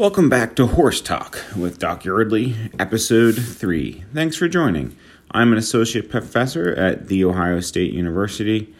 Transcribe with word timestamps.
Welcome 0.00 0.30
back 0.30 0.56
to 0.56 0.66
Horse 0.66 1.02
Talk 1.02 1.44
with 1.54 1.78
Doc 1.78 2.06
Yardley, 2.06 2.56
episode 2.78 3.34
3. 3.34 4.04
Thanks 4.14 4.34
for 4.34 4.48
joining. 4.48 4.96
I'm 5.30 5.52
an 5.52 5.58
associate 5.58 6.08
professor 6.08 6.72
at 6.72 7.08
The 7.08 7.22
Ohio 7.22 7.60
State 7.60 7.92
University. 7.92 8.74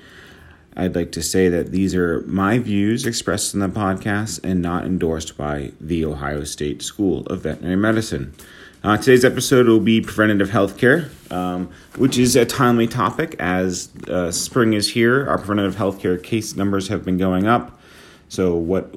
I'd 0.75 0.95
like 0.95 1.13
to 1.13 1.23
say 1.23 1.51
that 1.51 1.73
these 1.73 1.95
are 1.95 2.23
my 2.23 2.59
views 2.59 3.05
expressed 3.05 3.53
in 3.53 3.61
the 3.61 3.69
podcast 3.69 4.43
and 4.43 4.63
not 4.63 4.87
endorsed 4.87 5.37
by 5.37 5.73
The 5.79 6.07
Ohio 6.07 6.45
State 6.45 6.81
School 6.81 7.27
of 7.27 7.43
Veterinary 7.43 7.77
Medicine. 7.77 8.33
Uh, 8.83 8.97
today's 8.97 9.23
episode 9.23 9.67
will 9.67 9.79
be 9.79 10.01
preventative 10.01 10.49
health 10.49 10.79
care, 10.79 11.11
um, 11.31 11.71
which 11.97 12.17
is 12.17 12.35
a 12.35 12.47
timely 12.47 12.87
topic 12.87 13.37
as 13.39 13.91
uh, 14.09 14.33
spring 14.33 14.73
is 14.73 14.93
here. 14.93 15.29
Our 15.29 15.37
preventative 15.37 15.77
health 15.77 16.01
care 16.01 16.17
case 16.17 16.57
numbers 16.57 16.89
have 16.89 17.05
been 17.05 17.19
going 17.19 17.47
up. 17.47 17.79
So, 18.31 18.55
what 18.55 18.95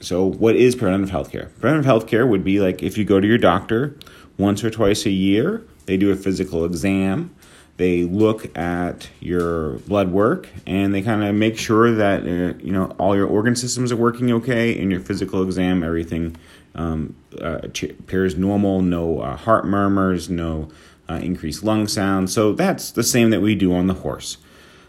so, 0.00 0.24
what 0.24 0.56
is 0.56 0.74
preventive 0.74 1.10
healthcare? 1.10 1.50
Preventive 1.60 1.84
health 1.84 2.06
care 2.06 2.26
would 2.26 2.44
be 2.44 2.60
like 2.60 2.82
if 2.82 2.98
you 2.98 3.04
go 3.04 3.20
to 3.20 3.26
your 3.26 3.38
doctor 3.38 3.96
once 4.36 4.64
or 4.64 4.70
twice 4.70 5.06
a 5.06 5.10
year, 5.10 5.62
they 5.86 5.96
do 5.96 6.10
a 6.10 6.16
physical 6.16 6.64
exam, 6.64 7.34
they 7.76 8.02
look 8.02 8.56
at 8.56 9.08
your 9.20 9.78
blood 9.80 10.10
work, 10.10 10.48
and 10.66 10.94
they 10.94 11.02
kind 11.02 11.22
of 11.22 11.34
make 11.34 11.58
sure 11.58 11.92
that 11.94 12.22
uh, 12.22 12.58
you 12.62 12.72
know 12.72 12.86
all 12.98 13.16
your 13.16 13.26
organ 13.26 13.56
systems 13.56 13.92
are 13.92 13.96
working 13.96 14.30
okay. 14.32 14.76
In 14.76 14.90
your 14.90 15.00
physical 15.00 15.42
exam, 15.42 15.82
everything 15.82 16.36
um, 16.74 17.14
uh, 17.40 17.60
appears 17.64 18.36
normal, 18.36 18.82
no 18.82 19.20
uh, 19.20 19.36
heart 19.36 19.64
murmurs, 19.64 20.28
no 20.28 20.68
uh, 21.08 21.20
increased 21.22 21.62
lung 21.62 21.86
sound. 21.86 22.30
So 22.30 22.52
that's 22.52 22.90
the 22.90 23.02
same 23.02 23.30
that 23.30 23.40
we 23.40 23.54
do 23.54 23.74
on 23.74 23.86
the 23.86 23.94
horse. 23.94 24.38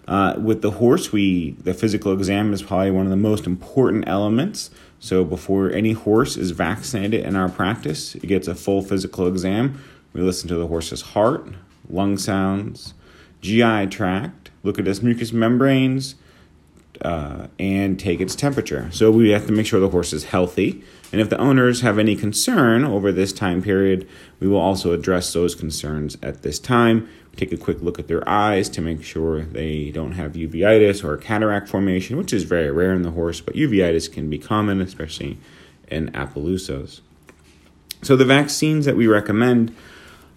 Uh, 0.08 0.36
with 0.38 0.62
the 0.62 0.72
horse, 0.72 1.12
we 1.12 1.52
the 1.52 1.74
physical 1.74 2.14
exam 2.14 2.54
is 2.54 2.62
probably 2.62 2.92
one 2.92 3.06
of 3.06 3.10
the 3.10 3.16
most 3.18 3.48
important 3.48 4.04
elements. 4.08 4.70
So 5.00 5.24
before 5.24 5.72
any 5.72 5.94
horse 5.94 6.38
is 6.38 6.52
vaccinated 6.52 7.26
in 7.26 7.36
our 7.36 7.50
practice, 7.50 8.16
it 8.16 8.28
gets 8.28 8.48
a 8.48 8.56
full 8.56 8.82
physical 8.82 9.28
exam. 9.28 9.82
We 10.14 10.22
listen 10.22 10.48
to 10.50 10.56
the 10.56 10.68
horse's 10.68 11.02
heart, 11.02 11.48
lung 11.90 12.18
sounds, 12.18 12.94
GI 13.42 13.88
tract, 13.88 14.52
look 14.64 14.80
at 14.80 14.88
its 14.88 15.02
mucous 15.02 15.34
membranes, 15.34 16.16
uh, 17.02 17.48
and 17.60 18.00
take 18.00 18.22
its 18.22 18.36
temperature. 18.36 18.90
So 18.92 19.12
we 19.12 19.30
have 19.30 19.46
to 19.48 19.52
make 19.52 19.66
sure 19.66 19.80
the 19.80 19.90
horse 19.90 20.14
is 20.14 20.26
healthy. 20.26 20.84
And 21.12 21.22
if 21.22 21.30
the 21.30 21.38
owners 21.38 21.82
have 21.82 22.00
any 22.00 22.16
concern 22.16 22.84
over 22.84 23.12
this 23.12 23.32
time 23.32 23.62
period, 23.62 24.08
we 24.40 24.48
will 24.48 24.60
also 24.60 24.92
address 24.92 25.32
those 25.34 25.56
concerns 25.56 26.18
at 26.22 26.42
this 26.42 26.60
time. 26.60 27.08
Take 27.36 27.52
a 27.52 27.58
quick 27.58 27.82
look 27.82 28.00
at 28.00 28.08
their 28.08 28.28
eyes 28.28 28.70
to 28.70 28.82
make 28.82 29.04
sure 29.04 29.42
they 29.42 29.92
don't 29.92 30.14
have 30.14 30.34
uveitis 30.34 31.04
or 31.04 31.18
cataract 31.18 31.68
formation, 31.68 32.18
which 32.18 32.34
is 32.34 32.44
very 32.44 32.72
rare 32.72 32.94
in 32.94 33.02
the 33.02 33.12
horse, 33.12 33.42
but 33.42 33.56
uveitis 33.56 34.12
can 34.12 34.30
be 34.30 34.38
common, 34.38 34.82
especially 34.82 35.38
in 35.90 36.12
Appaloosas. 36.12 37.02
So 38.02 38.16
the 38.16 38.26
vaccines 38.26 38.86
that 38.86 38.96
we 38.96 39.08
recommend 39.08 39.76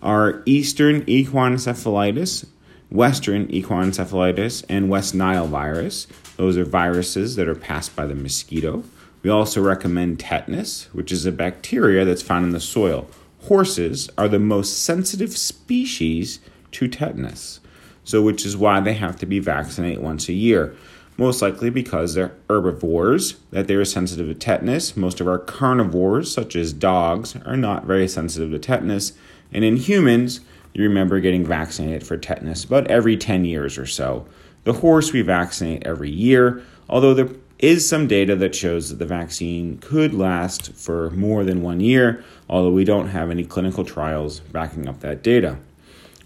are 0.02 0.42
Eastern 0.46 1.04
equine 1.06 1.54
encephalitis, 1.54 2.46
Western 2.90 3.50
equine 3.50 3.90
encephalitis, 3.90 4.64
and 4.68 4.88
West 4.88 5.14
Nile 5.14 5.46
virus. 5.46 6.06
Those 6.36 6.56
are 6.56 6.64
viruses 6.64 7.36
that 7.36 7.48
are 7.48 7.54
passed 7.54 7.94
by 7.94 8.06
the 8.06 8.14
mosquito. 8.14 8.84
We 9.22 9.30
also 9.30 9.60
recommend 9.60 10.20
tetanus, 10.20 10.88
which 10.92 11.12
is 11.12 11.26
a 11.26 11.32
bacteria 11.32 12.04
that's 12.04 12.22
found 12.22 12.46
in 12.46 12.52
the 12.52 12.60
soil. 12.60 13.08
Horses 13.42 14.08
are 14.16 14.28
the 14.28 14.38
most 14.38 14.82
sensitive 14.82 15.36
species 15.36 16.40
to 16.72 16.88
tetanus, 16.88 17.60
so 18.04 18.22
which 18.22 18.46
is 18.46 18.56
why 18.56 18.80
they 18.80 18.94
have 18.94 19.16
to 19.16 19.26
be 19.26 19.38
vaccinated 19.38 20.02
once 20.02 20.28
a 20.28 20.32
year. 20.32 20.74
Most 21.16 21.42
likely 21.42 21.68
because 21.68 22.14
they're 22.14 22.34
herbivores, 22.48 23.36
that 23.50 23.66
they 23.66 23.74
are 23.74 23.84
sensitive 23.84 24.28
to 24.28 24.34
tetanus. 24.34 24.96
Most 24.96 25.20
of 25.20 25.26
our 25.26 25.38
carnivores, 25.38 26.32
such 26.32 26.54
as 26.54 26.72
dogs, 26.72 27.36
are 27.44 27.56
not 27.56 27.84
very 27.84 28.06
sensitive 28.06 28.52
to 28.52 28.58
tetanus. 28.58 29.12
And 29.52 29.64
in 29.64 29.76
humans, 29.76 30.40
you 30.74 30.82
remember 30.84 31.20
getting 31.20 31.44
vaccinated 31.44 32.06
for 32.06 32.16
tetanus 32.16 32.64
about 32.64 32.88
every 32.88 33.16
10 33.16 33.44
years 33.44 33.78
or 33.78 33.86
so. 33.86 34.26
The 34.64 34.74
horse 34.74 35.12
we 35.12 35.22
vaccinate 35.22 35.86
every 35.86 36.10
year, 36.10 36.62
although 36.88 37.14
there 37.14 37.30
is 37.58 37.88
some 37.88 38.06
data 38.06 38.36
that 38.36 38.54
shows 38.54 38.90
that 38.90 38.98
the 38.98 39.06
vaccine 39.06 39.78
could 39.78 40.14
last 40.14 40.72
for 40.74 41.10
more 41.10 41.44
than 41.44 41.62
one 41.62 41.80
year, 41.80 42.24
although 42.48 42.70
we 42.70 42.84
don't 42.84 43.08
have 43.08 43.30
any 43.30 43.44
clinical 43.44 43.84
trials 43.84 44.40
backing 44.40 44.88
up 44.88 45.00
that 45.00 45.22
data. 45.22 45.58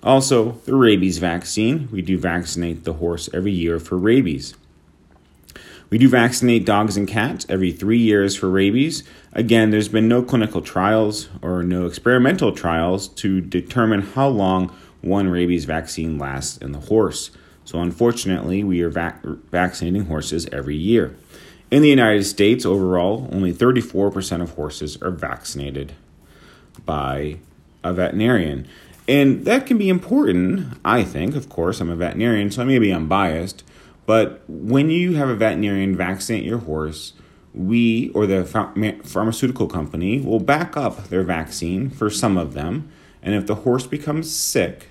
Also, 0.02 0.52
the 0.64 0.74
rabies 0.74 1.18
vaccine, 1.18 1.88
we 1.92 2.02
do 2.02 2.18
vaccinate 2.18 2.84
the 2.84 2.94
horse 2.94 3.30
every 3.32 3.52
year 3.52 3.78
for 3.78 3.96
rabies. 3.96 4.54
We 5.92 5.98
do 5.98 6.08
vaccinate 6.08 6.64
dogs 6.64 6.96
and 6.96 7.06
cats 7.06 7.44
every 7.50 7.70
three 7.70 7.98
years 7.98 8.34
for 8.34 8.48
rabies. 8.48 9.04
Again, 9.34 9.70
there's 9.70 9.88
been 9.90 10.08
no 10.08 10.22
clinical 10.22 10.62
trials 10.62 11.28
or 11.42 11.62
no 11.62 11.84
experimental 11.84 12.52
trials 12.52 13.08
to 13.08 13.42
determine 13.42 14.00
how 14.00 14.28
long 14.28 14.74
one 15.02 15.28
rabies 15.28 15.66
vaccine 15.66 16.16
lasts 16.16 16.56
in 16.56 16.72
the 16.72 16.78
horse. 16.78 17.30
So, 17.66 17.78
unfortunately, 17.78 18.64
we 18.64 18.80
are 18.80 18.88
vac- 18.88 19.22
vaccinating 19.50 20.06
horses 20.06 20.48
every 20.50 20.76
year. 20.76 21.14
In 21.70 21.82
the 21.82 21.90
United 21.90 22.24
States, 22.24 22.64
overall, 22.64 23.28
only 23.30 23.52
34% 23.52 24.40
of 24.40 24.52
horses 24.52 24.96
are 25.02 25.10
vaccinated 25.10 25.92
by 26.86 27.36
a 27.84 27.92
veterinarian. 27.92 28.66
And 29.06 29.44
that 29.44 29.66
can 29.66 29.76
be 29.76 29.90
important, 29.90 30.78
I 30.86 31.04
think. 31.04 31.36
Of 31.36 31.50
course, 31.50 31.82
I'm 31.82 31.90
a 31.90 31.96
veterinarian, 31.96 32.50
so 32.50 32.64
maybe 32.64 32.90
I'm 32.90 33.08
biased. 33.08 33.62
But 34.06 34.42
when 34.48 34.90
you 34.90 35.14
have 35.14 35.28
a 35.28 35.34
veterinarian 35.34 35.96
vaccinate 35.96 36.44
your 36.44 36.58
horse, 36.58 37.12
we 37.54 38.10
or 38.10 38.26
the 38.26 38.44
pharmaceutical 39.04 39.68
company 39.68 40.20
will 40.20 40.40
back 40.40 40.76
up 40.76 41.08
their 41.08 41.22
vaccine 41.22 41.90
for 41.90 42.10
some 42.10 42.36
of 42.36 42.54
them. 42.54 42.90
And 43.22 43.34
if 43.34 43.46
the 43.46 43.56
horse 43.56 43.86
becomes 43.86 44.34
sick 44.34 44.88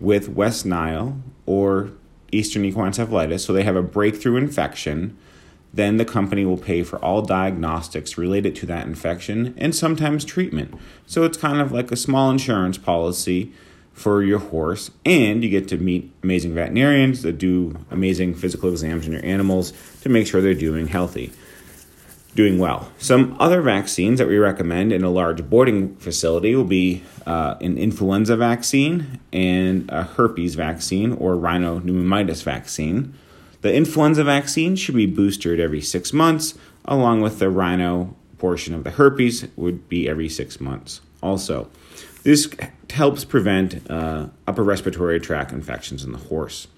with 0.00 0.28
West 0.28 0.64
Nile 0.64 1.18
or 1.46 1.90
Eastern 2.30 2.64
equine 2.64 2.92
encephalitis, 2.92 3.40
so 3.40 3.52
they 3.52 3.64
have 3.64 3.76
a 3.76 3.82
breakthrough 3.82 4.36
infection, 4.36 5.16
then 5.72 5.96
the 5.96 6.04
company 6.04 6.44
will 6.44 6.58
pay 6.58 6.82
for 6.82 6.98
all 7.04 7.22
diagnostics 7.22 8.16
related 8.16 8.54
to 8.56 8.66
that 8.66 8.86
infection 8.86 9.54
and 9.56 9.74
sometimes 9.74 10.24
treatment. 10.24 10.74
So 11.06 11.24
it's 11.24 11.38
kind 11.38 11.60
of 11.60 11.72
like 11.72 11.90
a 11.90 11.96
small 11.96 12.30
insurance 12.30 12.78
policy 12.78 13.52
for 13.98 14.22
your 14.22 14.38
horse, 14.38 14.92
and 15.04 15.42
you 15.42 15.50
get 15.50 15.66
to 15.68 15.76
meet 15.76 16.12
amazing 16.22 16.54
veterinarians 16.54 17.22
that 17.22 17.36
do 17.36 17.76
amazing 17.90 18.32
physical 18.32 18.70
exams 18.70 19.06
on 19.06 19.12
your 19.12 19.24
animals 19.24 19.72
to 20.02 20.08
make 20.08 20.24
sure 20.24 20.40
they're 20.40 20.54
doing 20.54 20.86
healthy, 20.86 21.32
doing 22.36 22.60
well. 22.60 22.92
Some 22.98 23.36
other 23.40 23.60
vaccines 23.60 24.20
that 24.20 24.28
we 24.28 24.38
recommend 24.38 24.92
in 24.92 25.02
a 25.02 25.10
large 25.10 25.50
boarding 25.50 25.96
facility 25.96 26.54
will 26.54 26.62
be 26.62 27.02
uh, 27.26 27.56
an 27.60 27.76
influenza 27.76 28.36
vaccine 28.36 29.18
and 29.32 29.90
a 29.90 30.04
herpes 30.04 30.54
vaccine 30.54 31.12
or 31.14 31.34
rhinopneumonitis 31.34 32.44
vaccine. 32.44 33.14
The 33.62 33.74
influenza 33.74 34.22
vaccine 34.22 34.76
should 34.76 34.94
be 34.94 35.06
boosted 35.06 35.58
every 35.58 35.80
six 35.80 36.12
months, 36.12 36.54
along 36.84 37.22
with 37.22 37.40
the 37.40 37.50
rhino 37.50 38.14
portion 38.38 38.74
of 38.74 38.84
the 38.84 38.90
herpes 38.90 39.46
would 39.56 39.88
be 39.88 40.08
every 40.08 40.28
six 40.28 40.60
months 40.60 41.00
also. 41.22 41.68
This 42.22 42.48
helps 42.90 43.24
prevent 43.24 43.90
uh, 43.90 44.28
upper 44.46 44.62
respiratory 44.62 45.20
tract 45.20 45.52
infections 45.52 46.04
in 46.04 46.12
the 46.12 46.18
horse. 46.18 46.68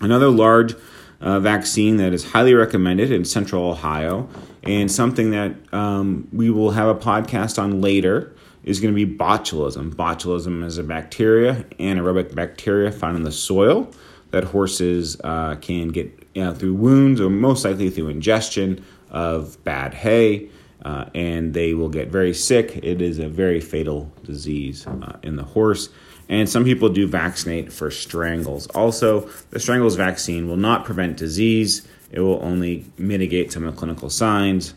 Another 0.00 0.28
large 0.28 0.74
uh, 1.20 1.40
vaccine 1.40 1.96
that 1.96 2.12
is 2.12 2.32
highly 2.32 2.54
recommended 2.54 3.10
in 3.10 3.24
central 3.24 3.70
Ohio, 3.70 4.28
and 4.62 4.90
something 4.90 5.30
that 5.30 5.54
um, 5.72 6.28
we 6.32 6.50
will 6.50 6.72
have 6.72 6.88
a 6.88 6.94
podcast 6.94 7.62
on 7.62 7.80
later, 7.80 8.34
is 8.64 8.80
going 8.80 8.92
to 8.92 9.06
be 9.06 9.16
botulism. 9.16 9.94
Botulism 9.94 10.64
is 10.64 10.76
a 10.76 10.82
bacteria, 10.82 11.64
anaerobic 11.78 12.34
bacteria 12.34 12.90
found 12.90 13.16
in 13.16 13.22
the 13.22 13.32
soil 13.32 13.90
that 14.32 14.44
horses 14.44 15.18
uh, 15.22 15.54
can 15.56 15.88
get 15.88 16.06
you 16.34 16.44
know, 16.44 16.52
through 16.52 16.74
wounds 16.74 17.20
or 17.20 17.30
most 17.30 17.64
likely 17.64 17.88
through 17.88 18.08
ingestion 18.08 18.84
of 19.10 19.62
bad 19.64 19.94
hay 19.94 20.50
uh, 20.86 21.04
and 21.16 21.52
they 21.52 21.74
will 21.74 21.88
get 21.88 22.06
very 22.08 22.32
sick. 22.32 22.78
It 22.80 23.02
is 23.02 23.18
a 23.18 23.28
very 23.28 23.60
fatal 23.60 24.12
disease 24.22 24.86
uh, 24.86 25.16
in 25.20 25.34
the 25.34 25.42
horse. 25.42 25.88
And 26.28 26.48
some 26.48 26.62
people 26.62 26.88
do 26.88 27.08
vaccinate 27.08 27.72
for 27.72 27.90
strangles. 27.90 28.68
Also, 28.68 29.28
the 29.50 29.58
strangles 29.58 29.96
vaccine 29.96 30.48
will 30.48 30.56
not 30.56 30.84
prevent 30.84 31.16
disease, 31.16 31.88
it 32.12 32.20
will 32.20 32.40
only 32.40 32.84
mitigate 32.96 33.50
some 33.50 33.64
of 33.64 33.74
the 33.74 33.78
clinical 33.78 34.08
signs. 34.08 34.74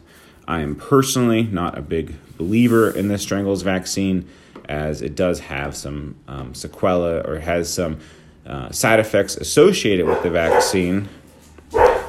I 0.47 0.61
am 0.61 0.75
personally 0.75 1.43
not 1.43 1.77
a 1.77 1.81
big 1.83 2.15
believer 2.37 2.89
in 2.89 3.07
the 3.07 3.19
strangles 3.19 3.61
vaccine 3.61 4.27
as 4.67 5.03
it 5.03 5.15
does 5.15 5.39
have 5.41 5.75
some 5.75 6.15
um, 6.27 6.53
sequela 6.53 7.27
or 7.27 7.39
has 7.39 7.71
some 7.71 7.99
uh, 8.47 8.71
side 8.71 8.99
effects 8.99 9.37
associated 9.37 10.07
with 10.07 10.23
the 10.23 10.31
vaccine. 10.31 11.07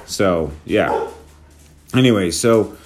So, 0.06 0.52
yeah. 0.64 1.06
Anyway, 1.94 2.31
so 2.31 2.79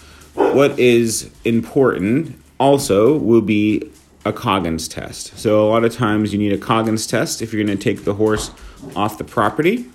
what 0.55 0.79
is 0.79 1.31
important 1.45 2.37
also 2.59 3.19
will 3.19 3.43
be 3.43 3.91
a 4.25 4.33
Coggins 4.33 4.89
test. 4.89 5.37
So 5.39 5.67
a 5.67 5.69
lot 5.69 5.85
of 5.85 5.93
times 5.93 6.33
you 6.33 6.39
need 6.39 6.53
a 6.53 6.59
Coggins 6.59 7.07
test 7.07 7.43
if 7.43 7.53
you're 7.53 7.65
going 7.65 7.77
to 7.77 7.83
take 7.83 8.05
the 8.05 8.15
horse 8.15 8.51
off 8.97 9.19
the 9.19 9.25
property 9.25 9.87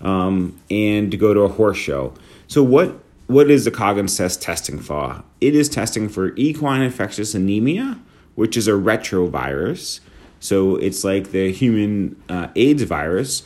um, 0.00 0.58
and 0.70 1.18
go 1.18 1.34
to 1.34 1.40
a 1.40 1.48
horse 1.48 1.76
show. 1.76 2.14
So 2.46 2.62
what 2.62 3.00
what 3.26 3.50
is 3.50 3.64
the 3.64 3.70
Coggins 3.70 4.16
test 4.16 4.42
testing 4.42 4.78
for? 4.78 5.22
It 5.40 5.54
is 5.54 5.68
testing 5.68 6.08
for 6.08 6.34
equine 6.36 6.82
infectious 6.82 7.34
anemia, 7.34 7.98
which 8.34 8.56
is 8.56 8.68
a 8.68 8.72
retrovirus. 8.72 10.00
So 10.40 10.76
it's 10.76 11.04
like 11.04 11.30
the 11.30 11.50
human 11.50 12.22
uh, 12.28 12.48
AIDS 12.54 12.82
virus 12.82 13.44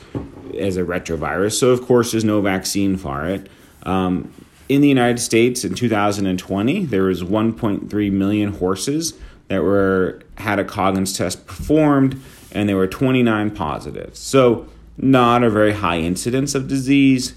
as 0.58 0.76
a 0.76 0.82
retrovirus. 0.82 1.52
So, 1.52 1.70
of 1.70 1.82
course, 1.82 2.10
there's 2.10 2.24
no 2.24 2.40
vaccine 2.40 2.96
for 2.96 3.24
it. 3.24 3.48
Um, 3.84 4.32
in 4.68 4.80
the 4.80 4.88
United 4.88 5.18
States 5.18 5.64
in 5.64 5.74
2020, 5.74 6.84
there 6.84 7.04
was 7.04 7.22
1.3 7.22 8.12
million 8.12 8.52
horses 8.54 9.14
that 9.48 9.62
were 9.62 10.20
had 10.36 10.58
a 10.58 10.64
Coggins 10.64 11.16
test 11.16 11.46
performed, 11.46 12.20
and 12.52 12.68
there 12.68 12.76
were 12.76 12.86
29 12.86 13.50
positives. 13.52 14.18
So, 14.18 14.68
not 14.96 15.42
a 15.42 15.50
very 15.50 15.72
high 15.72 15.98
incidence 15.98 16.54
of 16.54 16.68
disease, 16.68 17.34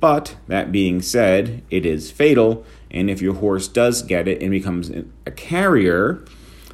but 0.00 0.36
that 0.48 0.72
being 0.72 1.00
said, 1.00 1.62
it 1.70 1.86
is 1.86 2.10
fatal. 2.10 2.64
And 2.90 3.08
if 3.08 3.22
your 3.22 3.34
horse 3.34 3.68
does 3.68 4.02
get 4.02 4.28
it 4.28 4.42
and 4.42 4.50
becomes 4.50 4.90
a 5.24 5.30
carrier, 5.30 6.24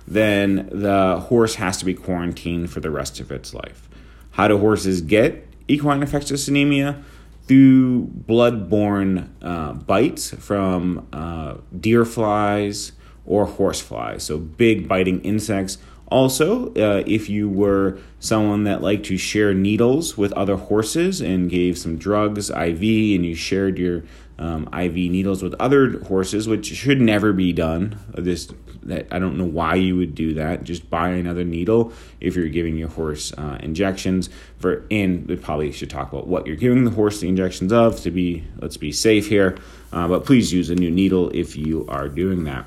then 0.07 0.69
the 0.73 1.21
horse 1.29 1.57
has 1.57 1.77
to 1.79 1.85
be 1.85 1.95
quarantined 1.95 2.71
for 2.71 2.81
the 2.81 2.91
rest 2.91 3.21
of 3.21 3.31
its 3.31 3.55
life. 3.55 3.89
How 4.33 4.49
do 4.49 4.59
horses 4.59 5.01
get 5.01 5.47
equine 5.69 6.01
infectious 6.01 6.49
anemia? 6.49 7.03
Through 7.47 8.09
blood-borne 8.13 9.35
uh, 9.43 9.73
bites 9.75 10.31
from 10.31 11.09
uh, 11.13 11.57
deer 11.79 12.05
flies 12.05 12.93
or 13.27 13.47
horse 13.47 13.81
flies, 13.81 14.23
so 14.25 14.39
big 14.39 14.89
biting 14.89 15.21
insects 15.23 15.79
also, 16.13 16.69
uh, 16.75 17.03
if 17.07 17.31
you 17.31 17.49
were 17.49 17.99
someone 18.21 18.65
that 18.65 18.83
liked 18.83 19.07
to 19.07 19.17
share 19.17 19.55
needles 19.55 20.19
with 20.19 20.31
other 20.35 20.57
horses 20.57 21.23
and 21.23 21.49
gave 21.49 21.79
some 21.79 21.97
drugs, 21.97 22.51
IV, 22.51 22.83
and 22.83 23.25
you 23.25 23.35
shared 23.35 23.79
your 23.79 24.05
um, 24.39 24.69
IV 24.75 24.95
needles 24.95 25.43
with 25.43 25.55
other 25.59 26.01
horses, 26.01 26.47
which 26.47 26.67
should 26.67 27.01
never 27.01 27.33
be 27.33 27.55
done. 27.55 27.99
This 28.15 28.53
that 28.85 29.07
I 29.11 29.19
don't 29.19 29.39
know 29.39 29.45
why 29.45 29.75
you 29.77 29.97
would 29.97 30.15
do 30.15 30.35
that. 30.35 30.65
Just 30.65 30.89
buy 30.91 31.11
another 31.11 31.45
needle 31.45 31.93
if 32.21 32.37
you're 32.37 32.49
giving 32.49 32.77
your 32.77 32.89
horse 32.89 33.33
uh, 33.33 33.59
injections. 33.61 34.29
For 34.59 34.85
and 34.91 35.27
we 35.27 35.37
probably 35.37 35.73
should 35.73 35.91
talk 35.91 36.13
about 36.13 36.27
what 36.27 36.47
you're 36.47 36.57
giving 36.57 36.85
the 36.85 36.91
horse 36.91 37.21
the 37.21 37.29
injections 37.29 37.73
of 37.73 38.01
to 38.03 38.11
be 38.11 38.45
let's 38.59 38.77
be 38.77 38.93
safe 38.93 39.29
here. 39.29 39.59
Uh, 39.93 40.09
but 40.09 40.25
please 40.25 40.53
use 40.53 40.71
a 40.71 40.75
new 40.75 40.91
needle 40.91 41.31
if 41.31 41.57
you 41.57 41.87
are 41.89 42.09
doing 42.09 42.45
that. 42.45 42.65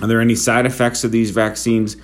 Are 0.00 0.06
there 0.06 0.20
any 0.20 0.34
side 0.34 0.66
effects 0.66 1.04
of 1.04 1.12
these 1.12 1.30
vaccines? 1.30 1.96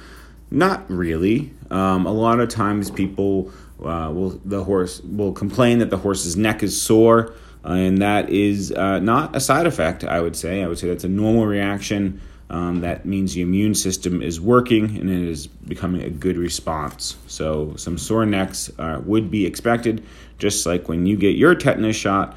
Not 0.50 0.88
really. 0.90 1.52
Um, 1.70 2.06
a 2.06 2.12
lot 2.12 2.40
of 2.40 2.48
times 2.48 2.90
people 2.90 3.50
uh, 3.80 4.10
will 4.14 4.40
the 4.44 4.64
horse 4.64 5.00
will 5.00 5.32
complain 5.32 5.78
that 5.78 5.90
the 5.90 5.96
horse's 5.96 6.36
neck 6.36 6.62
is 6.62 6.80
sore, 6.80 7.34
uh, 7.64 7.72
and 7.72 7.98
that 7.98 8.30
is 8.30 8.72
uh, 8.72 9.00
not 9.00 9.34
a 9.34 9.40
side 9.40 9.66
effect. 9.66 10.04
I 10.04 10.20
would 10.20 10.36
say. 10.36 10.62
I 10.62 10.68
would 10.68 10.78
say 10.78 10.88
that's 10.88 11.04
a 11.04 11.08
normal 11.08 11.46
reaction. 11.46 12.20
Um, 12.48 12.80
that 12.82 13.04
means 13.04 13.34
the 13.34 13.42
immune 13.42 13.74
system 13.74 14.22
is 14.22 14.40
working 14.40 14.96
and 14.98 15.10
it 15.10 15.28
is 15.28 15.48
becoming 15.48 16.02
a 16.02 16.10
good 16.10 16.36
response. 16.36 17.16
So 17.26 17.74
some 17.76 17.98
sore 17.98 18.24
necks 18.24 18.70
uh, 18.78 19.00
would 19.04 19.30
be 19.30 19.46
expected, 19.46 20.04
just 20.38 20.64
like 20.64 20.88
when 20.88 21.06
you 21.06 21.16
get 21.16 21.36
your 21.36 21.54
tetanus 21.54 21.96
shot. 21.96 22.36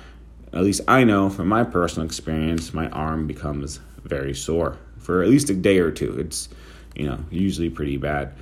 At 0.51 0.63
least 0.63 0.81
I 0.87 1.03
know 1.03 1.29
from 1.29 1.47
my 1.47 1.63
personal 1.63 2.07
experience, 2.07 2.73
my 2.73 2.89
arm 2.89 3.27
becomes 3.27 3.79
very 4.03 4.33
sore 4.33 4.77
for 4.97 5.21
at 5.21 5.29
least 5.29 5.51
a 5.51 5.53
day 5.53 5.77
or 5.77 5.91
two. 5.91 6.17
It's 6.17 6.49
you 6.95 7.05
know, 7.05 7.17
usually 7.29 7.69
pretty 7.69 7.97
bad, 7.97 8.33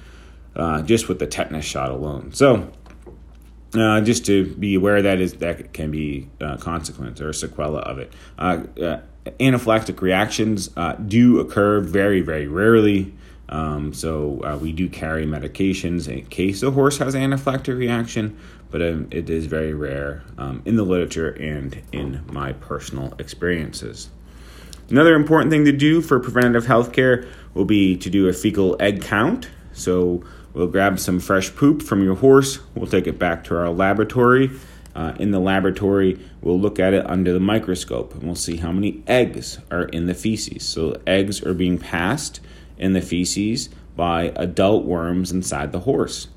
uh, 0.56 0.82
just 0.82 1.08
with 1.08 1.20
the 1.20 1.28
tetanus 1.28 1.66
shot 1.66 1.92
alone. 1.92 2.34
So, 2.34 2.72
uh, 3.74 4.02
just 4.02 4.26
to 4.26 4.56
be 4.56 4.76
aware 4.76 5.02
that 5.02 5.20
is 5.20 5.34
that 5.36 5.74
can 5.74 5.92
be 5.92 6.30
a 6.42 6.46
uh, 6.46 6.58
consequence 6.58 7.22
or 7.22 7.30
a 7.30 7.34
sequela 7.34 7.82
of 7.82 8.00
it. 8.00 8.14
Uh, 9.28 9.30
uh, 9.30 9.32
anaphylactic 9.40 10.02
reactions 10.02 10.70
uh, 10.78 10.94
do 10.94 11.40
occur 11.40 11.80
very, 11.80 12.22
very 12.22 12.48
rarely. 12.48 13.14
Um, 13.50 13.94
so 13.94 14.58
we 14.62 14.74
do 14.74 14.90
carry 14.90 15.26
medications 15.26 16.08
in 16.10 16.26
case 16.26 16.64
a 16.64 16.72
horse 16.72 16.98
has 16.98 17.16
anaphylactic 17.16 17.78
reaction, 17.78 18.38
but 18.72 18.82
um, 18.82 19.08
it 19.10 19.30
is 19.30 19.46
very 19.46 19.74
rare 19.74 20.24
um, 20.38 20.62
in 20.66 20.76
the 20.76 20.84
literature 20.84 21.30
and 21.30 21.82
in 21.94 22.24
my 22.32 22.52
personal 22.54 23.14
experiences. 23.20 24.10
Another 24.90 25.16
important 25.16 25.52
thing 25.52 25.66
to 25.66 25.72
do 25.72 26.02
for 26.02 26.20
preventative 26.20 26.66
health 26.66 26.92
care 26.92 27.26
will 27.54 27.66
be 27.66 27.96
to 27.98 28.10
do 28.10 28.28
a 28.28 28.34
fecal 28.34 28.76
egg 28.82 29.02
count. 29.02 29.50
So 29.72 30.24
we'll 30.54 30.68
grab 30.68 31.00
some 31.00 31.20
fresh 31.20 31.56
poop 31.56 31.82
from 31.82 32.04
your 32.04 32.16
horse, 32.16 32.60
we'll 32.76 32.88
take 32.88 33.08
it 33.08 33.18
back 33.18 33.46
to 33.46 33.58
our 33.58 33.70
laboratory. 33.70 34.52
Uh, 34.98 35.14
in 35.20 35.30
the 35.30 35.40
laboratory, 35.40 36.20
we'll 36.42 36.60
look 36.60 36.80
at 36.80 36.92
it 36.92 37.06
under 37.08 37.32
the 37.32 37.40
microscope 37.40 38.16
and 38.16 38.24
we'll 38.24 38.34
see 38.34 38.58
how 38.58 38.72
many 38.72 39.04
eggs 39.06 39.60
are 39.70 39.84
in 39.84 40.08
the 40.08 40.14
feces. 40.16 40.68
So, 40.68 41.00
eggs 41.06 41.44
are 41.44 41.54
being 41.54 41.78
passed 41.78 42.40
in 42.80 42.94
the 42.94 43.02
feces 43.02 43.70
by 43.96 44.34
adult 44.36 44.86
worms 44.86 45.32
inside 45.32 45.72
the 45.72 45.82
horse. 45.82 46.30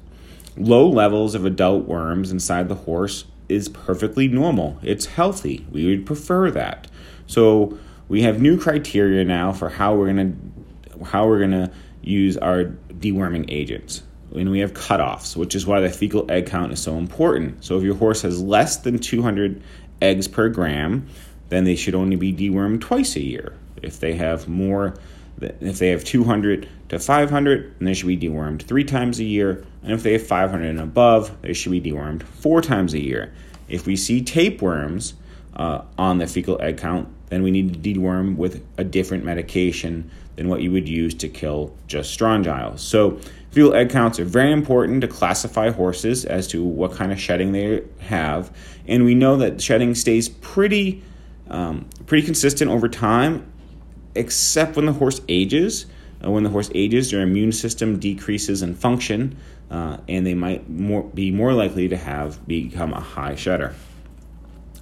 Low 0.58 0.86
levels 0.86 1.34
of 1.34 1.46
adult 1.46 1.86
worms 1.86 2.30
inside 2.30 2.68
the 2.68 2.74
horse 2.74 3.24
is 3.48 3.70
perfectly 3.70 4.28
normal. 4.28 4.78
It's 4.82 5.06
healthy. 5.06 5.66
We 5.70 5.86
would 5.86 6.04
prefer 6.04 6.50
that. 6.50 6.86
So, 7.26 7.78
we 8.08 8.22
have 8.22 8.42
new 8.42 8.60
criteria 8.60 9.24
now 9.24 9.54
for 9.54 9.70
how 9.70 9.94
we're 9.94 10.12
going 10.12 10.32
to 10.98 11.06
how 11.06 11.26
we're 11.26 11.38
going 11.38 11.52
to 11.52 11.70
use 12.02 12.36
our 12.36 12.64
deworming 12.92 13.46
agents. 13.48 14.02
And 14.34 14.50
we 14.50 14.60
have 14.60 14.72
cutoffs, 14.74 15.36
which 15.36 15.54
is 15.54 15.66
why 15.66 15.80
the 15.80 15.90
fecal 15.90 16.30
egg 16.30 16.46
count 16.46 16.72
is 16.72 16.80
so 16.80 16.96
important. 16.96 17.64
So 17.64 17.76
if 17.76 17.82
your 17.82 17.96
horse 17.96 18.22
has 18.22 18.40
less 18.40 18.76
than 18.78 18.98
200 18.98 19.62
eggs 20.00 20.28
per 20.28 20.48
gram, 20.48 21.08
then 21.48 21.64
they 21.64 21.76
should 21.76 21.94
only 21.94 22.16
be 22.16 22.32
dewormed 22.32 22.80
twice 22.80 23.16
a 23.16 23.20
year. 23.20 23.54
If 23.82 23.98
they 24.00 24.14
have 24.14 24.48
more, 24.48 24.94
if 25.40 25.78
they 25.78 25.88
have 25.88 26.04
200 26.04 26.68
to 26.90 26.98
500, 26.98 27.74
then 27.78 27.86
they 27.86 27.94
should 27.94 28.06
be 28.06 28.16
dewormed 28.16 28.62
three 28.62 28.84
times 28.84 29.18
a 29.18 29.24
year. 29.24 29.64
And 29.82 29.92
if 29.92 30.02
they 30.02 30.12
have 30.12 30.26
500 30.26 30.64
and 30.64 30.80
above, 30.80 31.42
they 31.42 31.52
should 31.52 31.72
be 31.72 31.80
dewormed 31.80 32.22
four 32.22 32.60
times 32.62 32.94
a 32.94 33.00
year. 33.00 33.32
If 33.68 33.86
we 33.86 33.96
see 33.96 34.22
tapeworms 34.22 35.14
uh, 35.54 35.82
on 35.98 36.18
the 36.18 36.26
fecal 36.26 36.60
egg 36.60 36.78
count, 36.78 37.08
then 37.30 37.42
we 37.42 37.50
need 37.50 37.82
to 37.82 37.94
deworm 37.94 38.36
with 38.36 38.64
a 38.76 38.84
different 38.84 39.24
medication 39.24 40.10
than 40.36 40.48
what 40.48 40.62
you 40.62 40.72
would 40.72 40.88
use 40.88 41.14
to 41.14 41.28
kill 41.28 41.74
just 41.86 42.18
strongyles. 42.18 42.80
So, 42.80 43.20
fecal 43.50 43.74
egg 43.74 43.90
counts 43.90 44.18
are 44.20 44.24
very 44.24 44.52
important 44.52 45.00
to 45.00 45.08
classify 45.08 45.70
horses 45.70 46.24
as 46.24 46.46
to 46.48 46.62
what 46.62 46.92
kind 46.92 47.12
of 47.12 47.20
shedding 47.20 47.52
they 47.52 47.82
have, 48.00 48.54
and 48.86 49.04
we 49.04 49.14
know 49.14 49.36
that 49.36 49.60
shedding 49.60 49.94
stays 49.94 50.28
pretty 50.28 51.02
um, 51.48 51.88
pretty 52.06 52.24
consistent 52.24 52.70
over 52.70 52.88
time, 52.88 53.50
except 54.14 54.76
when 54.76 54.86
the 54.86 54.92
horse 54.92 55.20
ages. 55.28 55.86
Uh, 56.22 56.30
when 56.30 56.42
the 56.42 56.50
horse 56.50 56.70
ages, 56.74 57.10
their 57.10 57.22
immune 57.22 57.50
system 57.50 57.98
decreases 57.98 58.60
in 58.60 58.74
function, 58.74 59.36
uh, 59.70 59.96
and 60.06 60.26
they 60.26 60.34
might 60.34 60.68
more, 60.68 61.02
be 61.02 61.30
more 61.30 61.54
likely 61.54 61.88
to 61.88 61.96
have 61.96 62.46
become 62.46 62.92
a 62.92 63.00
high 63.00 63.34
shedder. 63.34 63.74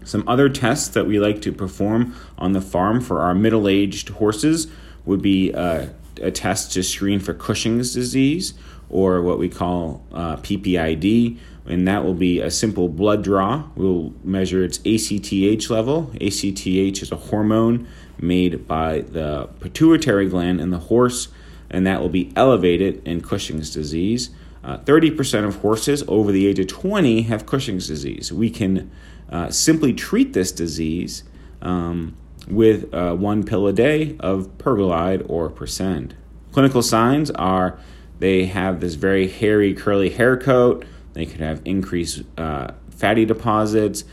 Some 0.04 0.24
other 0.26 0.48
tests 0.48 0.88
that 0.88 1.06
we 1.06 1.20
like 1.20 1.42
to 1.42 1.52
perform 1.52 2.16
on 2.38 2.52
the 2.52 2.60
farm 2.60 3.00
for 3.00 3.20
our 3.20 3.34
middle 3.34 3.68
aged 3.68 4.08
horses 4.08 4.66
would 5.04 5.22
be 5.22 5.52
uh, 5.54 5.86
a 6.20 6.30
test 6.30 6.72
to 6.72 6.82
screen 6.82 7.20
for 7.20 7.34
Cushing's 7.34 7.94
disease 7.94 8.54
or 8.90 9.22
what 9.22 9.38
we 9.38 9.48
call 9.48 10.04
uh, 10.12 10.36
PPID, 10.36 11.38
and 11.66 11.86
that 11.86 12.04
will 12.04 12.14
be 12.14 12.40
a 12.40 12.50
simple 12.50 12.88
blood 12.88 13.22
draw. 13.22 13.64
We'll 13.76 14.14
measure 14.24 14.64
its 14.64 14.78
ACTH 14.84 15.68
level. 15.70 16.10
ACTH 16.20 17.02
is 17.02 17.12
a 17.12 17.16
hormone 17.16 17.86
made 18.18 18.66
by 18.66 19.00
the 19.00 19.48
pituitary 19.60 20.28
gland 20.28 20.60
in 20.60 20.70
the 20.70 20.78
horse, 20.78 21.28
and 21.70 21.86
that 21.86 22.00
will 22.00 22.08
be 22.08 22.32
elevated 22.34 23.06
in 23.06 23.20
Cushing's 23.20 23.70
disease. 23.72 24.30
Uh, 24.64 24.78
30% 24.78 25.44
of 25.46 25.56
horses 25.56 26.02
over 26.08 26.32
the 26.32 26.46
age 26.46 26.58
of 26.58 26.66
20 26.66 27.22
have 27.22 27.46
Cushing's 27.46 27.86
disease. 27.86 28.32
We 28.32 28.50
can 28.50 28.90
uh, 29.30 29.50
simply 29.50 29.92
treat 29.92 30.32
this 30.32 30.50
disease 30.50 31.24
um, 31.62 32.16
with 32.50 32.92
uh, 32.94 33.14
one 33.14 33.44
pill 33.44 33.66
a 33.66 33.72
day 33.72 34.16
of 34.20 34.48
pergolide 34.58 35.24
or 35.28 35.50
Prascend. 35.50 36.12
Clinical 36.52 36.82
signs 36.82 37.30
are 37.32 37.78
they 38.18 38.46
have 38.46 38.80
this 38.80 38.94
very 38.94 39.28
hairy, 39.28 39.74
curly 39.74 40.10
hair 40.10 40.36
coat. 40.36 40.84
They 41.12 41.26
could 41.26 41.40
have 41.40 41.60
increased 41.64 42.22
uh, 42.36 42.72
fatty 42.90 43.24
deposits, 43.24 44.04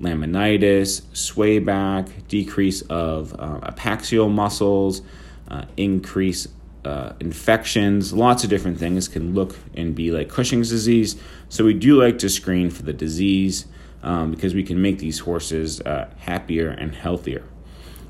laminitis, 0.00 1.02
sway 1.16 1.58
back, 1.58 2.08
decrease 2.28 2.82
of 2.82 3.32
uh, 3.34 3.60
epaxial 3.60 4.30
muscles, 4.30 5.02
uh, 5.48 5.64
increase 5.76 6.48
uh, 6.84 7.14
infections, 7.20 8.12
lots 8.12 8.44
of 8.44 8.50
different 8.50 8.78
things 8.78 9.08
can 9.08 9.34
look 9.34 9.56
and 9.74 9.94
be 9.94 10.10
like 10.10 10.28
Cushing's 10.28 10.68
disease. 10.68 11.16
So 11.48 11.64
we 11.64 11.74
do 11.74 12.00
like 12.02 12.18
to 12.18 12.28
screen 12.28 12.68
for 12.70 12.82
the 12.82 12.92
disease 12.92 13.66
um, 14.02 14.30
because 14.32 14.54
we 14.54 14.62
can 14.62 14.82
make 14.82 14.98
these 14.98 15.20
horses 15.20 15.80
uh, 15.80 16.10
happier 16.18 16.68
and 16.68 16.94
healthier. 16.94 17.44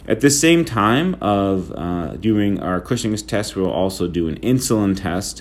At 0.07 0.21
the 0.21 0.31
same 0.31 0.67
time 0.67 1.17
of 1.23 1.73
uh, 1.73 2.17
doing 2.17 2.61
our 2.61 2.81
Cushing's 2.81 3.23
test, 3.23 3.57
we'll 3.57 3.71
also 3.71 4.07
do 4.07 4.29
an 4.29 4.39
insulin 4.41 5.01
test. 5.01 5.41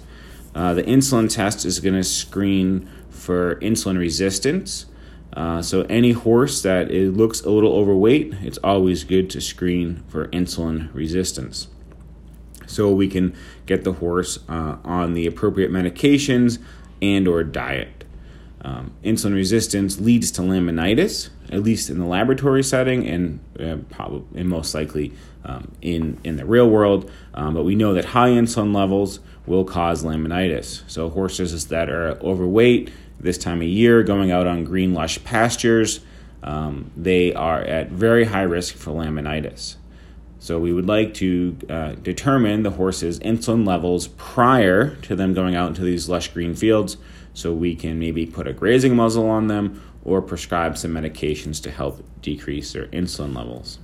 Uh, 0.56 0.74
the 0.74 0.84
insulin 0.84 1.30
test 1.30 1.66
is 1.66 1.82
going 1.82 1.96
to 1.96 2.04
screen 2.04 2.90
for 3.10 3.56
insulin 3.56 3.98
resistance. 3.98 4.86
Uh, 5.34 5.62
so 5.62 5.82
any 5.90 6.12
horse 6.12 6.62
that 6.62 6.92
it 6.92 7.12
looks 7.12 7.42
a 7.42 7.50
little 7.50 7.74
overweight, 7.74 8.36
it's 8.42 8.60
always 8.60 9.04
good 9.04 9.30
to 9.32 9.42
screen 9.42 10.04
for 10.08 10.28
insulin 10.28 10.94
resistance. 10.94 11.68
So 12.66 12.92
we 12.92 13.10
can 13.10 13.36
get 13.66 13.84
the 13.84 13.94
horse 13.94 14.40
uh, 14.48 14.78
on 14.86 15.14
the 15.14 15.28
appropriate 15.28 15.72
medications 15.72 16.60
and 17.02 17.28
or 17.28 17.44
diet. 17.44 18.03
Um, 18.64 18.94
insulin 19.04 19.34
resistance 19.34 20.00
leads 20.00 20.32
to 20.32 20.42
laminitis, 20.42 21.30
at 21.52 21.64
least 21.64 21.90
in 21.90 22.00
the 22.00 22.06
laboratory 22.06 22.64
setting, 22.64 23.06
and 23.08 23.40
uh, 23.60 23.78
probably 23.90 24.40
and 24.40 24.48
most 24.48 24.74
likely 24.74 25.14
um, 25.44 25.72
in 25.82 26.20
in 26.24 26.38
the 26.38 26.46
real 26.46 26.70
world. 26.70 27.12
Um, 27.34 27.54
but 27.54 27.64
we 27.64 27.76
know 27.76 27.94
that 27.94 28.06
high 28.06 28.30
insulin 28.30 28.74
levels 28.74 29.20
will 29.46 29.66
cause 29.66 30.04
laminitis. 30.04 30.84
So 30.88 31.10
horses 31.10 31.68
that 31.68 31.90
are 31.90 32.12
overweight 32.22 32.92
this 33.20 33.38
time 33.38 33.62
of 33.62 33.68
year, 33.68 34.02
going 34.04 34.32
out 34.32 34.48
on 34.48 34.64
green, 34.64 34.94
lush 34.94 35.22
pastures, 35.24 36.00
um, 36.42 36.92
they 36.96 37.34
are 37.34 37.62
at 37.62 37.90
very 37.90 38.26
high 38.26 38.44
risk 38.44 38.76
for 38.76 38.92
laminitis. 38.92 39.76
So 40.40 40.60
we 40.60 40.74
would 40.74 40.88
like 40.88 41.14
to 41.16 41.58
uh, 41.70 41.94
determine 41.94 42.64
the 42.64 42.72
horse's 42.72 43.20
insulin 43.20 43.66
levels 43.66 44.10
prior 44.10 44.96
to 44.96 45.16
them 45.16 45.34
going 45.34 45.56
out 45.56 45.70
into 45.70 45.84
these 45.84 46.10
lush 46.10 46.30
green 46.30 46.54
fields 46.54 46.98
so 47.34 47.54
we 47.54 47.76
can 47.76 48.00
maybe 48.00 48.26
put 48.26 48.48
a 48.48 48.54
grazing 48.54 48.96
muzzle 48.96 49.30
on 49.30 49.48
them 49.48 49.82
or 50.04 50.22
prescribe 50.22 50.78
some 50.78 50.92
medications 50.92 51.62
to 51.64 51.72
help 51.72 52.04
decrease 52.22 52.74
their 52.74 52.88
insulin 52.88 53.36
levels. 53.36 53.80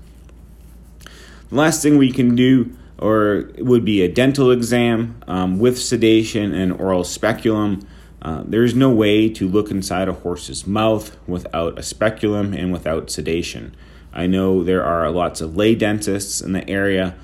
The 1.50 1.56
last 1.56 1.82
thing 1.82 1.98
we 1.98 2.12
can 2.12 2.36
do 2.36 2.76
or 2.98 3.50
would 3.58 3.86
be 3.86 4.02
a 4.02 4.12
dental 4.12 4.52
exam 4.52 5.22
um, 5.28 5.58
with 5.58 5.80
sedation 5.80 6.54
and 6.54 6.74
oral 6.74 7.04
speculum 7.04 7.88
uh, 8.22 8.44
there 8.46 8.64
is 8.64 8.76
no 8.76 8.90
way 8.90 9.30
to 9.30 9.48
look 9.48 9.72
inside 9.72 10.10
a 10.10 10.14
horse's 10.14 10.68
mouth 10.68 11.18
without 11.28 11.80
a 11.80 11.84
speculum 11.84 12.54
and 12.54 12.72
without 12.72 13.10
sedation. 13.10 13.76
I 14.12 14.28
know 14.28 14.64
there 14.64 14.84
are 14.84 15.10
lots 15.10 15.40
of 15.42 15.56
lay 15.56 15.76
dentists 15.76 16.42
in 16.42 16.52
the 16.52 16.68
area 16.70 17.16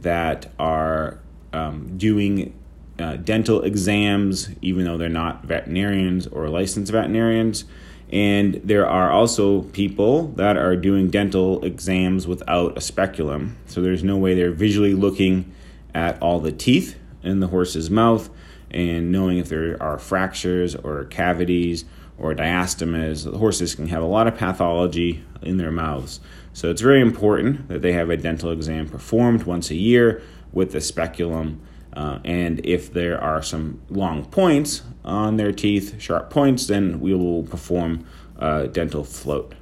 that 0.00 0.52
are 0.58 1.18
um, 1.52 1.96
doing 1.96 2.54
uh, 2.98 3.16
dental 3.16 3.62
exams, 3.62 4.50
even 4.62 4.84
though 4.84 4.96
they're 4.96 5.08
not 5.08 5.44
veterinarians 5.44 6.26
or 6.28 6.48
licensed 6.48 6.92
veterinarians. 6.92 7.64
And 8.10 8.60
there 8.62 8.88
are 8.88 9.10
also 9.10 9.62
people 9.62 10.28
that 10.36 10.56
are 10.56 10.76
doing 10.76 11.10
dental 11.10 11.64
exams 11.64 12.28
without 12.28 12.78
a 12.78 12.80
speculum. 12.80 13.56
So 13.66 13.80
there's 13.80 14.04
no 14.04 14.16
way 14.16 14.34
they're 14.34 14.52
visually 14.52 14.94
looking 14.94 15.52
at 15.94 16.20
all 16.22 16.38
the 16.38 16.52
teeth 16.52 16.96
in 17.22 17.40
the 17.40 17.48
horse's 17.48 17.90
mouth 17.90 18.30
and 18.70 19.10
knowing 19.10 19.38
if 19.38 19.48
there 19.48 19.80
are 19.82 19.98
fractures 19.98 20.74
or 20.74 21.04
cavities 21.04 21.84
or 22.18 22.34
diastemas. 22.34 23.24
The 23.30 23.38
horses 23.38 23.74
can 23.74 23.88
have 23.88 24.02
a 24.02 24.06
lot 24.06 24.26
of 24.26 24.36
pathology 24.36 25.24
in 25.42 25.56
their 25.56 25.72
mouths. 25.72 26.20
So 26.52 26.70
it's 26.70 26.82
very 26.82 27.00
important 27.00 27.68
that 27.68 27.82
they 27.82 27.92
have 27.92 28.10
a 28.10 28.16
dental 28.16 28.50
exam 28.50 28.88
performed 28.88 29.44
once 29.44 29.70
a 29.70 29.74
year 29.74 30.22
with 30.52 30.72
the 30.72 30.80
speculum. 30.80 31.60
Uh, 31.94 32.18
and 32.24 32.64
if 32.64 32.92
there 32.92 33.20
are 33.20 33.42
some 33.42 33.80
long 33.88 34.24
points 34.26 34.82
on 35.04 35.36
their 35.36 35.52
teeth, 35.52 36.00
sharp 36.00 36.28
points, 36.28 36.66
then 36.66 37.00
we 37.00 37.14
will 37.14 37.44
perform 37.44 38.04
a 38.38 38.66
dental 38.66 39.04
float. 39.04 39.54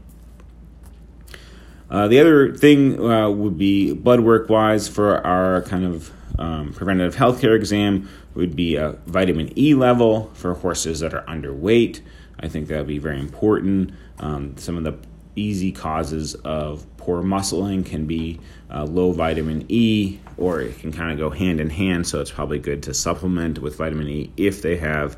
Uh, 1.90 2.08
the 2.08 2.18
other 2.18 2.54
thing 2.54 2.98
uh, 2.98 3.28
would 3.28 3.58
be 3.58 3.92
blood 3.92 4.20
work 4.20 4.48
wise 4.48 4.88
for 4.88 5.24
our 5.26 5.60
kind 5.62 5.84
of 5.84 6.10
um, 6.38 6.72
preventative 6.72 7.14
healthcare 7.16 7.54
exam 7.54 8.08
would 8.34 8.56
be 8.56 8.76
a 8.76 8.92
vitamin 9.06 9.56
E 9.58 9.74
level 9.74 10.30
for 10.32 10.54
horses 10.54 11.00
that 11.00 11.12
are 11.12 11.24
underweight. 11.26 12.00
I 12.40 12.48
think 12.48 12.68
that 12.68 12.78
would 12.78 12.86
be 12.86 12.98
very 12.98 13.20
important. 13.20 13.92
Um, 14.18 14.56
some 14.56 14.78
of 14.78 14.84
the 14.84 14.94
easy 15.36 15.70
causes 15.70 16.34
of 16.36 16.86
poor 17.02 17.22
muscling 17.22 17.84
can 17.84 18.06
be 18.06 18.40
uh, 18.70 18.84
low 18.84 19.12
vitamin 19.12 19.64
E, 19.68 20.18
or 20.36 20.60
it 20.60 20.78
can 20.78 20.92
kind 20.92 21.12
of 21.12 21.18
go 21.18 21.30
hand 21.30 21.60
in 21.60 21.70
hand. 21.70 22.06
So 22.06 22.20
it's 22.20 22.30
probably 22.30 22.58
good 22.58 22.82
to 22.84 22.94
supplement 22.94 23.58
with 23.58 23.76
vitamin 23.76 24.08
E 24.08 24.30
if 24.36 24.62
they 24.62 24.76
have 24.76 25.16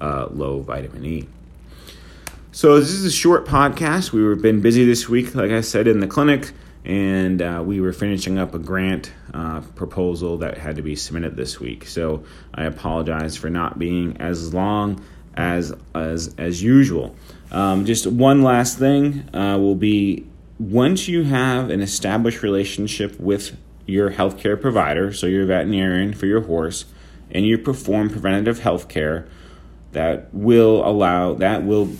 uh, 0.00 0.28
low 0.30 0.60
vitamin 0.60 1.04
E. 1.04 1.28
So 2.52 2.78
this 2.78 2.90
is 2.90 3.04
a 3.04 3.10
short 3.10 3.46
podcast. 3.46 4.12
We've 4.12 4.40
been 4.40 4.60
busy 4.60 4.84
this 4.84 5.08
week, 5.08 5.34
like 5.34 5.50
I 5.50 5.60
said, 5.60 5.88
in 5.88 6.00
the 6.00 6.06
clinic 6.06 6.52
and 6.84 7.40
uh, 7.40 7.62
we 7.64 7.80
were 7.80 7.92
finishing 7.92 8.38
up 8.38 8.54
a 8.54 8.58
grant 8.58 9.10
uh, 9.32 9.60
proposal 9.74 10.38
that 10.38 10.58
had 10.58 10.76
to 10.76 10.82
be 10.82 10.94
submitted 10.94 11.34
this 11.34 11.58
week. 11.58 11.86
So 11.86 12.24
I 12.52 12.64
apologize 12.64 13.36
for 13.36 13.48
not 13.48 13.78
being 13.78 14.18
as 14.18 14.52
long 14.52 15.02
as 15.34 15.72
as 15.94 16.34
as 16.36 16.62
usual. 16.62 17.16
Um, 17.50 17.86
just 17.86 18.06
one 18.06 18.42
last 18.42 18.78
thing 18.78 19.28
uh, 19.34 19.58
will 19.58 19.74
be 19.74 20.26
once 20.58 21.08
you 21.08 21.24
have 21.24 21.70
an 21.70 21.80
established 21.80 22.42
relationship 22.42 23.18
with 23.18 23.56
your 23.86 24.12
healthcare 24.12 24.60
provider, 24.60 25.12
so 25.12 25.26
your 25.26 25.46
veterinarian 25.46 26.14
for 26.14 26.26
your 26.26 26.42
horse, 26.42 26.84
and 27.30 27.44
you 27.44 27.58
perform 27.58 28.08
preventative 28.08 28.60
health 28.60 28.88
care, 28.88 29.26
that 29.92 30.32
will 30.32 30.86
allow 30.86 31.34
that 31.34 31.64
will 31.64 31.90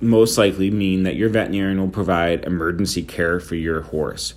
most 0.00 0.36
likely 0.36 0.70
mean 0.70 1.04
that 1.04 1.14
your 1.14 1.28
veterinarian 1.28 1.80
will 1.80 1.88
provide 1.88 2.44
emergency 2.44 3.02
care 3.02 3.38
for 3.38 3.54
your 3.54 3.82
horse. 3.82 4.34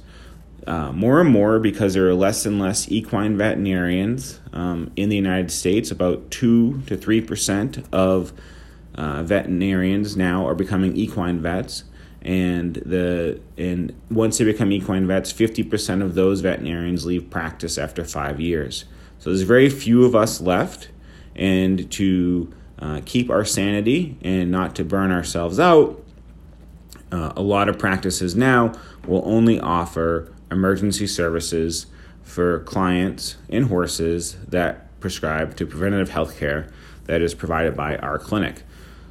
Uh, 0.68 0.92
more 0.92 1.22
and 1.22 1.30
more, 1.30 1.60
because 1.60 1.94
there 1.94 2.08
are 2.08 2.13
less 2.13 2.46
and 2.46 2.60
less 2.60 2.92
equine 2.92 3.38
veterinarians 3.38 4.39
um, 4.54 4.92
in 4.96 5.10
the 5.10 5.15
United 5.15 5.51
States, 5.51 5.92
about 5.92 6.32
2 6.32 6.82
to 6.88 6.98
3% 6.98 7.86
of 7.92 8.34
uh, 8.96 9.22
veterinarians 9.24 10.15
now 10.15 10.48
are 10.48 10.56
becoming 10.56 10.96
equine 10.96 11.39
vets. 11.39 11.84
And 12.25 12.74
the 12.77 13.39
and 13.55 13.94
once 14.10 14.39
they 14.39 14.46
become 14.46 14.72
equine 14.72 15.05
vets, 15.05 15.32
50% 15.32 16.01
of 16.01 16.15
those 16.15 16.41
veterinarians 16.41 17.05
leave 17.05 17.29
practice 17.29 17.77
after 17.77 18.03
five 18.03 18.41
years. 18.41 18.86
So 19.20 19.29
there's 19.29 19.44
very 19.44 19.70
few 19.70 20.03
of 20.05 20.15
us 20.15 20.41
left. 20.41 20.89
And 21.36 21.91
to 21.91 22.51
uh, 22.79 23.01
keep 23.05 23.29
our 23.29 23.46
sanity 23.46 24.17
and 24.22 24.50
not 24.50 24.75
to 24.77 24.84
burn 24.84 25.12
ourselves 25.12 25.60
out, 25.60 26.03
uh, 27.12 27.34
a 27.36 27.41
lot 27.41 27.70
of 27.70 27.77
practices 27.77 28.36
now 28.36 28.74
will 29.05 29.22
only 29.25 29.60
offer 29.60 30.34
emergency 30.50 31.05
services 31.05 31.86
for 32.24 32.62
clients 32.62 33.36
and 33.50 33.65
horses 33.65 34.36
that 34.48 35.00
prescribe 35.00 35.55
to 35.58 35.67
preventative 35.67 36.10
health 36.10 36.39
care 36.39 36.67
that 37.03 37.22
is 37.22 37.36
provided 37.36 37.75
by 37.75 37.98
our 37.98 38.17
clinic. 38.17 38.63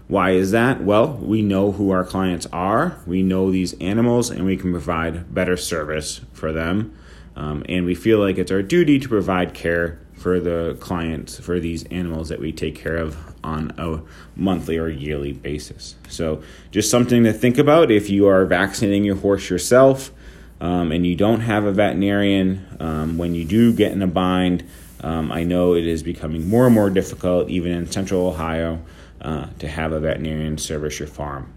Why 0.06 0.32
is 0.32 0.50
that? 0.50 0.82
Well, 0.82 1.14
we 1.14 1.40
know 1.40 1.72
who 1.72 1.90
our 1.90 2.04
clients 2.04 2.46
are, 2.52 2.98
we 3.06 3.22
know 3.22 3.50
these 3.50 3.72
animals, 3.80 4.30
and 4.30 4.44
we 4.44 4.56
can 4.56 4.70
provide 4.70 5.32
better 5.34 5.56
service 5.56 6.20
for 6.32 6.52
them. 6.52 6.94
Um, 7.36 7.64
and 7.68 7.84
we 7.84 7.94
feel 7.94 8.20
like 8.20 8.38
it's 8.38 8.52
our 8.52 8.62
duty 8.62 8.98
to 9.00 9.08
provide 9.08 9.54
care 9.54 9.98
for 10.14 10.38
the 10.38 10.76
clients 10.78 11.38
for 11.38 11.58
these 11.58 11.84
animals 11.84 12.28
that 12.28 12.38
we 12.38 12.52
take 12.52 12.76
care 12.76 12.96
of 12.96 13.16
on 13.42 13.72
a 13.76 14.00
monthly 14.36 14.78
or 14.78 14.88
yearly 14.88 15.32
basis. 15.32 15.96
So, 16.08 16.42
just 16.70 16.90
something 16.90 17.24
to 17.24 17.32
think 17.32 17.58
about 17.58 17.90
if 17.90 18.08
you 18.08 18.28
are 18.28 18.44
vaccinating 18.46 19.04
your 19.04 19.16
horse 19.16 19.50
yourself 19.50 20.12
um, 20.60 20.92
and 20.92 21.06
you 21.06 21.16
don't 21.16 21.40
have 21.40 21.64
a 21.64 21.72
veterinarian, 21.72 22.64
um, 22.78 23.18
when 23.18 23.34
you 23.34 23.44
do 23.44 23.72
get 23.72 23.92
in 23.92 24.00
a 24.00 24.06
bind, 24.06 24.64
um, 25.00 25.30
I 25.32 25.44
know 25.44 25.74
it 25.74 25.86
is 25.86 26.02
becoming 26.02 26.48
more 26.48 26.66
and 26.66 26.74
more 26.74 26.88
difficult, 26.88 27.50
even 27.50 27.72
in 27.72 27.90
central 27.90 28.26
Ohio, 28.26 28.80
uh, 29.20 29.46
to 29.58 29.68
have 29.68 29.92
a 29.92 30.00
veterinarian 30.00 30.58
service 30.58 30.98
your 30.98 31.08
farm. 31.08 31.52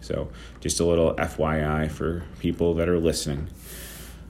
So, 0.00 0.28
just 0.60 0.80
a 0.80 0.84
little 0.84 1.14
FYI 1.14 1.90
for 1.90 2.24
people 2.40 2.74
that 2.74 2.88
are 2.88 2.98
listening. 2.98 3.48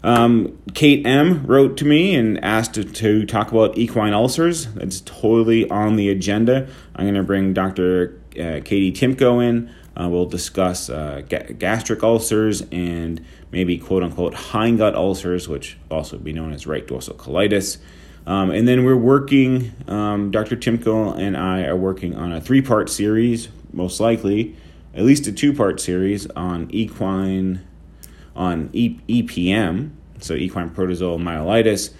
Um, 0.04 0.58
Kate 0.74 1.06
M 1.06 1.46
wrote 1.46 1.76
to 1.78 1.84
me 1.84 2.14
and 2.14 2.42
asked 2.44 2.74
to, 2.74 2.84
to, 2.84 3.24
talk 3.24 3.52
about 3.52 3.78
equine 3.78 4.12
ulcers. 4.12 4.66
That's 4.74 5.00
totally 5.02 5.68
on 5.70 5.96
the 5.96 6.10
agenda. 6.10 6.68
I'm 6.96 7.04
going 7.04 7.14
to 7.14 7.22
bring 7.22 7.52
Dr. 7.52 8.20
Uh, 8.32 8.60
Katie 8.64 8.92
Timko 8.92 9.40
in. 9.40 9.72
Uh, 9.96 10.08
we'll 10.08 10.26
discuss 10.26 10.90
uh, 10.90 11.22
ga- 11.28 11.52
gastric 11.52 12.02
ulcers 12.02 12.62
and 12.72 13.24
maybe 13.52 13.78
quote 13.78 14.02
unquote 14.02 14.34
hindgut 14.34 14.94
ulcers, 14.94 15.48
which 15.48 15.76
also 15.90 16.18
be 16.18 16.32
known 16.32 16.52
as 16.52 16.66
right 16.66 16.86
dorsal 16.86 17.14
colitis. 17.14 17.78
Um, 18.26 18.50
and 18.50 18.68
then 18.68 18.84
we're 18.84 18.96
working, 18.96 19.72
um, 19.88 20.30
Dr. 20.30 20.56
Timko 20.56 21.18
and 21.18 21.36
I 21.36 21.64
are 21.64 21.76
working 21.76 22.14
on 22.14 22.32
a 22.32 22.40
three 22.40 22.62
part 22.62 22.88
series, 22.88 23.48
most 23.72 24.00
likely, 24.00 24.56
at 24.94 25.04
least 25.04 25.26
a 25.26 25.32
two 25.32 25.52
part 25.52 25.80
series 25.80 26.26
on 26.28 26.70
equine 26.70 27.66
on 28.34 28.70
e- 28.72 28.98
EPM, 29.08 29.90
so 30.20 30.34
equine 30.34 30.70
protozoal 30.70 31.20
myelitis, 31.20 31.92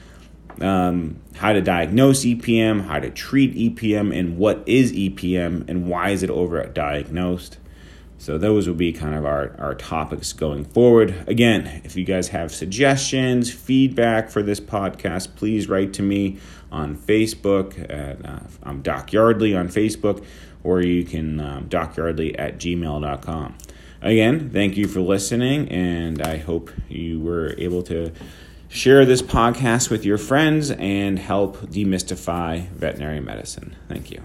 um, 0.65 1.21
how 1.35 1.53
to 1.53 1.61
diagnose 1.61 2.25
EPM, 2.25 2.87
how 2.87 2.99
to 2.99 3.11
treat 3.11 3.55
EPM, 3.55 4.17
and 4.17 4.39
what 4.39 4.63
is 4.67 4.93
EPM, 4.93 5.69
and 5.69 5.89
why 5.89 6.11
is 6.11 6.23
it 6.23 6.31
overdiagnosed. 6.31 7.57
So 8.23 8.39
those 8.39 8.69
will 8.69 8.77
be 8.77 8.93
kind 8.93 9.17
of 9.17 9.27
our, 9.27 9.57
our 9.59 9.75
topics 9.75 10.33
going 10.33 10.65
forward. 10.65 11.25
Again, 11.27 11.83
if 11.83 11.97
you 11.97 12.05
guys 12.05 12.29
have 12.29 12.55
suggestions, 12.55 13.53
feedback 13.53 14.31
for 14.31 14.45
this 14.45 14.61
podcast, 14.61 15.35
please 15.35 15.69
write 15.69 15.93
to 15.95 16.03
me 16.03 16.39
on 16.71 16.97
Facebook. 16.97 17.77
At, 17.91 18.25
uh, 18.25 18.39
I'm 18.63 18.81
Doc 18.81 19.13
Yardley 19.13 19.57
on 19.57 19.67
Facebook, 19.67 20.25
or 20.63 20.81
you 20.83 21.03
can 21.03 21.41
um, 21.41 21.69
dockyardley 21.69 22.37
at 22.39 22.59
gmail.com. 22.59 23.59
Again, 24.03 24.51
thank 24.51 24.77
you 24.77 24.87
for 24.87 25.01
listening, 25.01 25.69
and 25.71 26.23
I 26.23 26.37
hope 26.37 26.71
you 26.89 27.19
were 27.19 27.57
able 27.59 27.83
to 27.83 28.13
share 28.69 29.05
this 29.05 29.21
podcast 29.21 29.91
with 29.91 30.05
your 30.05 30.17
friends 30.17 30.71
and 30.71 31.19
help 31.19 31.57
demystify 31.57 32.69
veterinary 32.69 33.19
medicine. 33.19 33.75
Thank 33.89 34.13
you. 34.13 34.23